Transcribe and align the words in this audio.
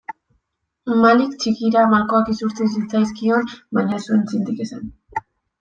Malik 1.01 1.35
txikiari 1.43 1.83
malkoak 1.91 2.33
isurtzen 2.37 2.73
zitzaizkion 2.79 3.49
baina 3.79 4.03
ez 4.03 4.03
zuen 4.07 4.29
txintik 4.33 4.65
esan. 4.71 4.93